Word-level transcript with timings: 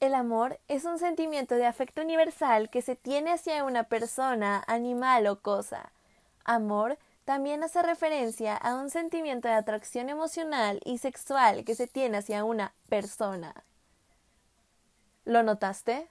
El 0.00 0.14
amor 0.14 0.58
es 0.66 0.86
un 0.86 0.98
sentimiento 0.98 1.56
de 1.56 1.66
afecto 1.66 2.00
universal 2.00 2.70
que 2.70 2.80
se 2.80 2.96
tiene 2.96 3.32
hacia 3.32 3.64
una 3.64 3.84
persona, 3.84 4.64
animal 4.66 5.26
o 5.26 5.42
cosa. 5.42 5.92
Amor 6.42 6.98
también 7.26 7.62
hace 7.62 7.82
referencia 7.82 8.56
a 8.56 8.76
un 8.76 8.88
sentimiento 8.88 9.46
de 9.46 9.54
atracción 9.54 10.08
emocional 10.08 10.80
y 10.86 10.96
sexual 10.96 11.64
que 11.64 11.74
se 11.74 11.86
tiene 11.86 12.16
hacia 12.16 12.44
una 12.44 12.72
persona. 12.88 13.54
¿Lo 15.26 15.42
notaste? 15.42 16.08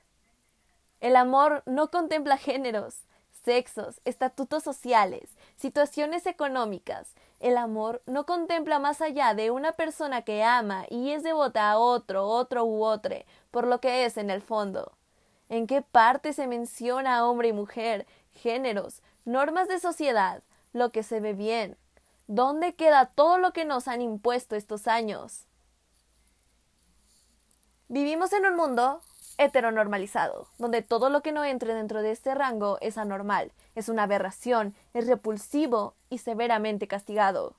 El 1.00 1.16
amor 1.16 1.64
no 1.66 1.90
contempla 1.90 2.38
géneros, 2.38 3.08
sexos, 3.44 4.02
estatutos 4.06 4.64
sociales, 4.64 5.36
situaciones 5.56 6.26
económicas. 6.26 7.16
El 7.40 7.58
amor 7.58 8.02
no 8.06 8.26
contempla 8.26 8.80
más 8.80 9.02
allá 9.02 9.34
de 9.34 9.52
una 9.52 9.72
persona 9.72 10.24
que 10.24 10.44
ama 10.44 10.86
y 10.90 11.12
es 11.12 11.24
devota 11.24 11.72
a 11.72 11.78
otro, 11.78 12.26
otro 12.28 12.66
u 12.66 12.84
otro, 12.84 13.16
por 13.52 13.66
lo 13.66 13.80
que 13.80 14.06
es 14.06 14.18
en 14.18 14.30
el 14.30 14.42
fondo. 14.42 14.94
¿En 15.48 15.66
qué 15.66 15.82
parte 15.82 16.34
se 16.34 16.48
menciona 16.48 17.26
hombre 17.28 17.48
y 17.48 17.54
mujer, 17.54 18.06
géneros, 18.32 19.02
normas 19.26 19.68
de 19.68 19.80
sociedad, 19.80 20.44
lo 20.74 20.92
que 20.92 21.04
se 21.04 21.20
ve 21.20 21.34
bien? 21.34 21.78
¿Dónde 22.28 22.76
queda 22.76 23.08
todo 23.08 23.40
lo 23.40 23.54
que 23.54 23.66
nos 23.66 23.88
han 23.88 24.02
impuesto 24.02 24.56
estos 24.56 24.88
años? 24.88 25.46
Vivimos 27.88 28.34
en 28.34 28.46
un 28.46 28.56
mundo 28.56 29.02
heteronormalizado, 29.40 30.48
donde 30.58 30.82
todo 30.82 31.10
lo 31.10 31.22
que 31.22 31.32
no 31.32 31.46
entre 31.46 31.74
dentro 31.74 32.02
de 32.02 32.12
este 32.12 32.36
rango 32.36 32.78
es 32.82 32.98
anormal, 32.98 33.54
es 33.74 33.88
una 33.88 34.04
aberración, 34.04 34.76
es 34.94 35.08
repulsivo 35.08 35.96
y 36.10 36.18
severamente 36.18 36.88
castigado. 36.88 37.56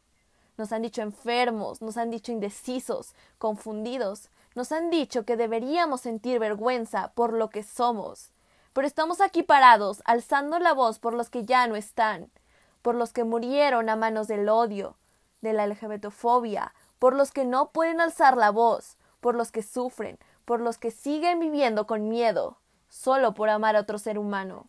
Nos 0.59 0.73
han 0.73 0.83
dicho 0.83 1.01
enfermos, 1.01 1.81
nos 1.81 1.97
han 1.97 2.11
dicho 2.11 2.33
indecisos, 2.33 3.15
confundidos, 3.39 4.29
nos 4.55 4.73
han 4.73 4.91
dicho 4.91 5.25
que 5.25 5.39
deberíamos 5.39 6.03
sentir 6.03 6.39
vergüenza 6.39 7.13
por 7.15 7.33
lo 7.33 7.49
que 7.49 7.63
somos. 7.63 8.31
Pero 8.75 8.87
estamos 8.87 9.23
aquí 9.23 9.43
parados, 9.43 10.03
alzando 10.05 10.59
la 10.59 10.75
voz 10.75 10.99
por 10.99 11.15
los 11.15 11.31
que 11.31 11.47
ya 11.47 11.67
no 11.67 11.77
están, 11.77 12.31
por 12.83 12.95
los 12.95 13.15
que 13.15 13.25
murieron 13.25 13.89
a 13.89 13.97
manos 13.97 14.29
del 14.29 14.51
odio, 14.51 14.97
de 15.41 15.55
la 15.55 15.67
LGBTfobia, 15.67 16.75
por 16.99 17.17
los 17.17 17.33
que 17.33 17.47
no 17.47 17.71
pueden 17.71 18.03
alzar 18.03 18.37
la 18.37 18.51
voz, 18.51 18.99
por 19.21 19.35
los 19.35 19.51
que 19.51 19.63
sufren, 19.63 20.19
por 20.51 20.61
los 20.61 20.79
que 20.79 20.91
siguen 20.91 21.39
viviendo 21.39 21.87
con 21.87 22.09
miedo, 22.09 22.59
solo 22.89 23.35
por 23.35 23.49
amar 23.51 23.77
a 23.77 23.83
otro 23.83 23.99
ser 24.01 24.19
humano. 24.19 24.67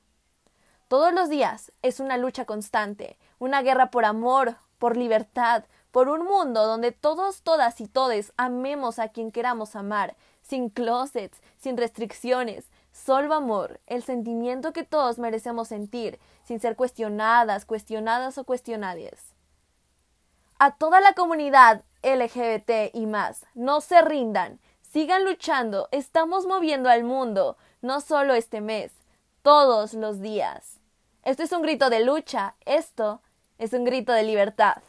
Todos 0.87 1.11
los 1.11 1.27
días 1.27 1.71
es 1.81 1.99
una 1.99 2.17
lucha 2.17 2.45
constante, 2.45 3.17
una 3.39 3.63
guerra 3.63 3.89
por 3.89 4.05
amor, 4.05 4.57
por 4.77 4.95
libertad, 4.95 5.63
por 5.89 6.07
un 6.07 6.23
mundo 6.23 6.67
donde 6.67 6.91
todos, 6.91 7.41
todas 7.41 7.81
y 7.81 7.87
todes 7.87 8.31
amemos 8.37 8.99
a 8.99 9.07
quien 9.07 9.31
queramos 9.31 9.75
amar, 9.75 10.15
sin 10.43 10.69
closets, 10.69 11.41
sin 11.57 11.77
restricciones, 11.77 12.69
solo 12.91 13.33
amor, 13.33 13.79
el 13.87 14.03
sentimiento 14.03 14.73
que 14.73 14.83
todos 14.83 15.17
merecemos 15.17 15.69
sentir, 15.69 16.19
sin 16.43 16.59
ser 16.59 16.75
cuestionadas, 16.75 17.65
cuestionadas 17.65 18.37
o 18.37 18.43
cuestionadas. 18.43 19.33
A 20.59 20.75
toda 20.75 21.01
la 21.01 21.13
comunidad 21.13 21.81
LGBT 22.03 22.93
y 22.93 23.07
más, 23.07 23.47
no 23.55 23.81
se 23.81 23.99
rindan, 24.03 24.59
Sigan 24.91 25.23
luchando, 25.23 25.87
estamos 25.91 26.45
moviendo 26.45 26.89
al 26.89 27.05
mundo, 27.05 27.55
no 27.81 28.01
solo 28.01 28.33
este 28.33 28.59
mes, 28.59 28.91
todos 29.41 29.93
los 29.93 30.19
días. 30.19 30.81
Esto 31.23 31.43
es 31.43 31.53
un 31.53 31.61
grito 31.61 31.89
de 31.89 32.03
lucha, 32.03 32.55
esto 32.65 33.21
es 33.57 33.71
un 33.71 33.85
grito 33.85 34.11
de 34.11 34.23
libertad. 34.23 34.83